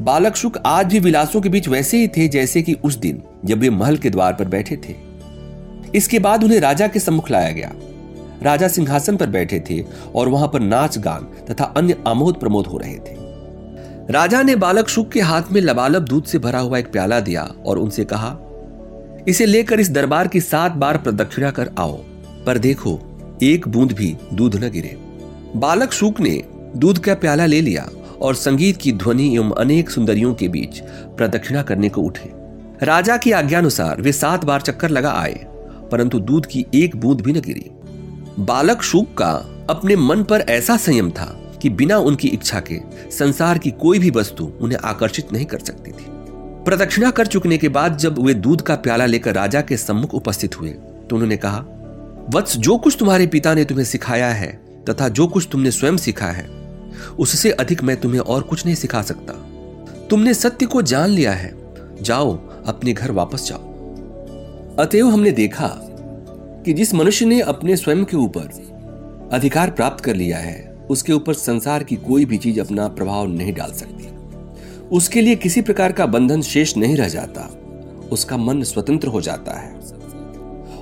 [0.00, 3.58] बालक सुख आज भी विलासों के बीच वैसे ही थे जैसे कि उस दिन, जब
[3.58, 4.94] वे महल के द्वार पर बैठे थे।
[5.94, 7.72] इसके बाद उन्हें राजा के सम्मुख लाया गया।
[8.42, 9.80] राजा सिंहासन पर बैठे थे
[10.14, 13.20] और वहाँ पर नाच, गान तथा अन्य आमोद प्रमोद हो रहे थे।
[14.12, 17.42] राजा ने बालक सुख के हाथ में लबालब दूध से भरा हुआ एक प्याला दिया
[17.66, 18.36] और उनसे कहा,
[19.28, 21.96] इसे लेकर इस दरबार की सात बार प्रदक्षिणा कर आओ,
[22.46, 22.98] पर देखो,
[23.42, 24.96] एक बूंद भी दूध न गिरे।
[25.56, 26.42] बालक शुक ने
[26.76, 27.88] दूध का प्याला ले लिया
[28.22, 30.80] और संगीत की ध्वनि एवं अनेक सुंदरियों के बीच
[31.16, 32.30] प्रदक्षिणा करने को उठे।
[32.82, 35.46] राजा की आज्ञानुसार वे सात बार चक्कर लगा आए,
[35.92, 37.70] परंतु दूध की एक बूंद भी न गिरी।
[38.38, 39.32] बालक शुक का
[39.70, 41.26] अपने मन पर ऐसा संयम था
[41.62, 42.78] कि बिना उनकी इच्छा के
[43.10, 46.06] संसार की कोई भी वस्तु उन्हें आकर्षित नहीं कर सकती थी।
[46.64, 50.60] प्रदक्षिणा कर चुकने के बाद जब वे दूध का प्याला लेकर राजा के सम्मुख उपस्थित
[50.60, 51.64] हुए तो उन्होंने कहा,
[52.34, 54.50] वत्स जो कुछ तुम्हारे पिता ने तुम्हें सिखाया है
[54.88, 56.46] तथा जो कुछ तुमने स्वयं सीखा है
[57.18, 59.32] उससे अधिक मैं तुम्हें और कुछ नहीं सिखा सकता।
[60.10, 61.54] तुमने सत्य को जान लिया है।
[62.02, 63.72] जाओ, अपने घर वापस जाओ।
[64.78, 65.68] अतएव हमने देखा
[66.64, 68.72] कि जिस मनुष्य ने अपने स्वयं के ऊपर
[69.32, 73.54] अधिकार प्राप्त कर लिया है, उसके ऊपर संसार की कोई भी चीज़ अपना प्रभाव नहीं
[73.54, 74.08] डाल सकती।
[74.92, 77.50] उसके लिए किसी प्रकार का बंधन शेष नहीं रह जाता।
[78.12, 79.80] उसका मन स्वतंत्र हो जाता है।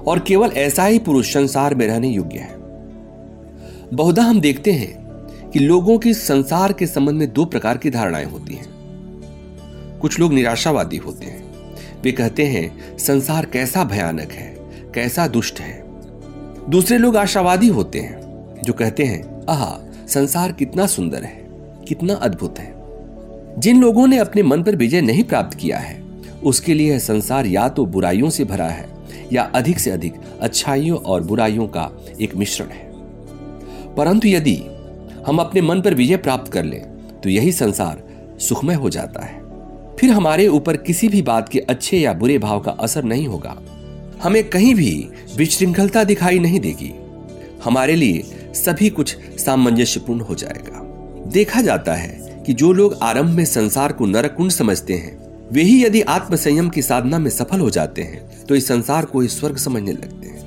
[0.06, 2.54] और केवल ऐसा ही पुरुष संसार में रहने योग्य है।
[3.94, 4.99] बहुधा हम देखते हैं
[5.52, 8.70] कि लोगों की संसार के संबंध में दो प्रकार की धारणाएँ होती हैं।
[10.00, 11.50] कुछ लोग निराशावादी होते हैं।
[12.02, 14.56] वे कहते हैं, संसार कैसा भयानक है,
[14.94, 15.84] कैसा दुष्ट है।
[16.70, 18.20] दूसरे लोग आशावादी होते हैं,
[18.62, 21.48] जो कहते हैं, आह, संसार कितना सुंदर है,
[21.88, 22.74] कितना अद्भुत है।
[23.58, 26.04] जिन लोगों ने अपने मन पर विजय नहीं प्राप्त किया है,
[26.44, 28.88] उसके लिए संसार या तो बुराइयों से भरा है,
[29.32, 32.90] या अधिक से अधिक अच्छाइयों और बुराइयों का एक मिश्रण है।
[33.94, 34.64] परंतु यदि
[35.26, 36.80] हम अपने मन पर विजय प्राप्त कर लें
[37.20, 38.02] तो यही संसार
[38.40, 39.38] सुखमय हो जाता है।
[39.96, 43.56] फिर हमारे ऊपर किसी भी बात के अच्छे या बुरे भाव का असर नहीं होगा।
[44.22, 46.92] हमें कहीं भी विश्रृंखलता दिखाई नहीं देगी।
[47.64, 50.80] हमारे लिए सभी कुछ सामंजस्यपूर्ण हो जाएगा।
[51.30, 55.18] देखा जाता है कि जो लोग आरंभ में संसार को नरकुंड समझते हैं,
[55.52, 59.20] वे ही यदि आत्मसंयम की साधना में सफल हो जाते हैं तो इस संसार को
[59.20, 60.39] ही स्वर्ग समझने लगते हैं।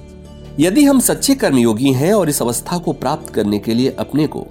[0.59, 4.45] यदि हम सच्चे कर्मयोगी हैं और इस अवस्था को प्राप्त करने के लिए अपने को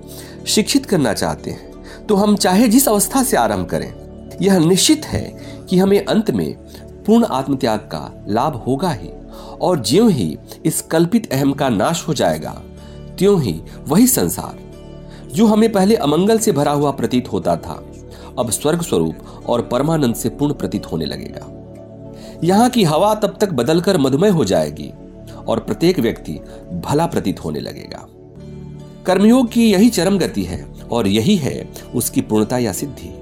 [0.47, 3.93] शिक्षित करना चाहते हैं तो हम चाहे जिस अवस्था से आरंभ करें,
[4.43, 5.23] यह निश्चित है
[5.71, 6.55] कि हमें अंत में
[7.07, 9.09] पूर्ण आत्मत्याग का लाभ होगा ही,
[9.61, 10.37] और ज्यों ही
[10.67, 12.51] इस कल्पित अहम का नाश हो जाएगा,
[13.19, 14.59] त्यों ही वही संसार,
[15.35, 17.83] जो हमें पहले अमंगल से भरा हुआ प्रतीत होता था,
[18.39, 21.47] अब स्वर्ग स्वरूप और परमानंद से पूर्ण प्रतीत होने लगेगा।
[22.45, 24.93] यहाँ की हवा तब तक बदलकर मधुमय हो जाएगी
[25.49, 26.33] और प्रत्येक व्यक्ति
[26.85, 28.09] भला प्रतीत होने लगेगा।
[29.07, 33.19] कर्मयोग की यही चरम गति है और यही है उसकी पूर्णता या सिद्धि।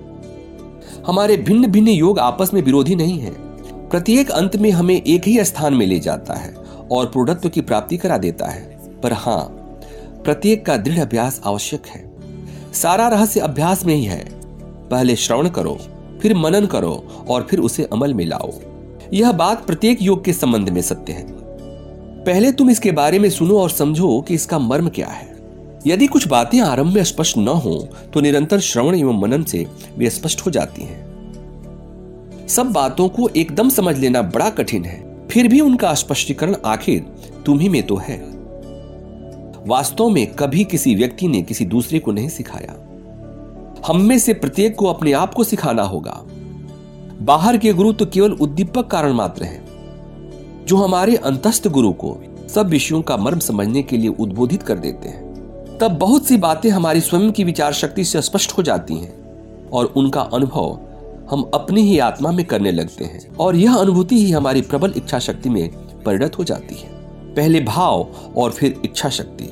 [1.07, 3.31] हमारे भिन्न भिन्न योग आपस में विरोधी नहीं है।
[3.89, 6.55] प्रत्येक अंत में हमें एक ही स्थान में ले जाता है
[6.93, 9.45] और पूर्णत्व की प्राप्ति करा देता है। पर हाँ,
[10.25, 12.11] प्रत्येक का दृढ़ अभ्यास आवश्यक है।
[12.73, 14.41] सारा रहस्य अभ्यास में ही है।
[14.89, 15.79] पहले श्रवण करो,
[16.23, 18.53] फिर मनन करो और फिर उसे अमल में लाओ।
[19.13, 21.40] यह बात प्रत्येक योग के संबंध में सत्य है।
[22.27, 25.39] पहले तुम इसके बारे में सुनो और समझो कि इसका मर्म क्या है।
[25.87, 29.67] यदि कुछ बातें आरंभ में स्पष्ट न हो तो निरंतर श्रवण एवं मनन से
[29.99, 35.49] वे स्पष्ट हो जाती हैं। सब बातों को एकदम समझ लेना बड़ा कठिन है। फिर
[35.49, 37.01] भी उनका स्पष्टीकरण आखिर
[37.47, 38.19] तुम ही में तो है।
[39.67, 42.75] वास्तव में कभी किसी व्यक्ति ने किसी दूसरे को नहीं सिखाया।
[43.87, 46.21] हम में से प्रत्येक को अपने आप को सिखाना होगा।
[47.23, 49.70] बाहर के गुरु तो केवल उद्दीपक कारण मात्र हैं।
[50.71, 52.17] जो हमारे अंतस्थ गुरु को
[52.55, 56.71] सब विषयों का मर्म समझने के लिए उद्बोधित कर देते हैं। तब बहुत सी बातें
[56.71, 60.79] हमारी स्वयं की विचार शक्ति से स्पष्ट हो जाती हैं और उनका अनुभव
[61.31, 65.19] हम अपनी ही आत्मा में करने लगते हैं और यह अनुभूति ही हमारी प्रबल इच्छा
[65.19, 65.71] शक्ति में
[66.03, 66.89] परिणत हो जाती है।
[67.35, 68.07] पहले भाव
[68.37, 69.49] और फिर इच्छा शक्ति।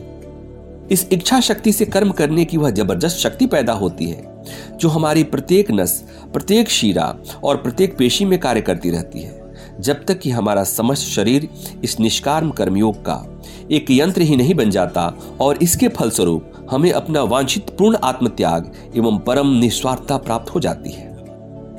[0.94, 4.44] इस इच्छा शक्ति से कर्म करने की वह ज़बरदस्त शक्ति पैदा होती है,
[4.76, 9.37] जो हमारी प्रत्येक नस, प्रत्येक शीरा और प्रत्येक पेशी में कार्य करती रहती है।
[9.80, 11.48] जब तक कि हमारा समस्त शरीर
[11.84, 17.22] इस निष्काम कर्मयोग का एक यंत्र ही नहीं बन जाता और इसके फलस्वरूप हमें अपना
[17.22, 21.08] वांछित पूर्ण आत्मत्याग एवं परम निस्वार्थता प्राप्त हो जाती है।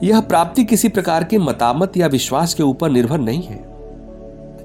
[0.03, 3.69] यह प्राप्ति किसी प्रकार के मतामत या विश्वास के ऊपर निर्भर नहीं है।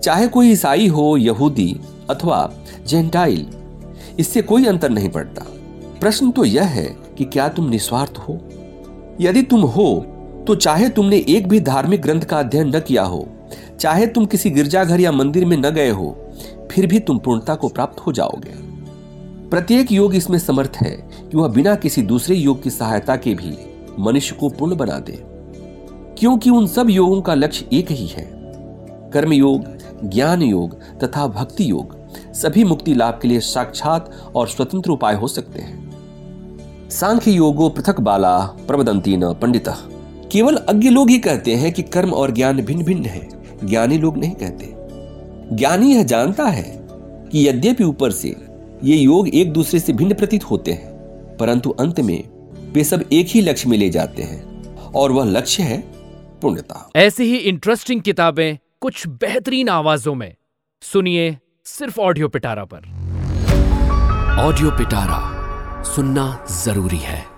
[0.01, 2.53] चाहे कोई ईसाई हो, यहूदी अथवा
[2.87, 3.47] जेंटाइल,
[4.19, 5.45] इससे कोई अंतर नहीं पड़ता।
[6.01, 8.39] प्रश्न तो यह है कि क्या तुम निस्वार्थ हो?
[9.21, 10.07] यदि तुम हो
[10.47, 13.29] तो चाहे तुमने एक भी धार्मिक ग्रंथ का अध्ययन न किया हो,
[13.81, 16.33] चाहे तुम किसी गिरजाघर या मंदिर में न गए हो,
[16.71, 18.53] फिर भी तुम पूर्णता को प्राप्त हो जाओगे।
[19.49, 20.91] प्रत्येक योग इसमें समर्थ है
[21.31, 23.57] कि वह बिना किसी दूसरे योग की सहायता के भी
[23.99, 25.23] मनुष्य को पूर्ण बना दे।
[26.19, 28.31] क्योंकि उन सब योगों का लक्ष्य एक ही है।
[29.13, 29.65] कर्म योग
[30.05, 31.97] ज्ञान योग तथा भक्ति योग
[32.35, 35.91] सभी मुक्ति लाभ के लिए साक्षात और स्वतंत्र उपाय हो सकते हैं।
[36.91, 39.69] सांख्य योगो पृथक बाला प्रवदंती न पंडित।
[40.35, 43.29] केवल अज्ञ लोग ही कहते हैं कि कर्म और ज्ञान भिन्न भिन्न है।
[43.65, 44.71] ज्ञानी लोग नहीं कहते।
[45.57, 46.89] ज्ञानी यह जानता है
[47.33, 48.37] कि यद्यपि ऊपर से
[48.85, 50.91] ये योग एक दूसरे से भिन्न प्रतीत होते हैं
[51.37, 52.25] परंतु अंत में
[52.73, 55.79] वे सब एक ही लक्ष्य में ले जाते हैं और वह लक्ष्य है
[56.43, 60.35] पूर्णता ऐसी ही इंटरेस्टिंग किताबें कुछ बेहतरीन आवाजों में।
[60.83, 62.79] सुनिए सिर्फ़ ऑडियो पिटारा पर।
[64.41, 65.21] ऑडियो पिटारा
[65.83, 67.34] सुनना ज़रूरी है।